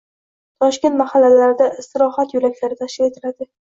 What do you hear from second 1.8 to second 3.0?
istirohat yo‘laklari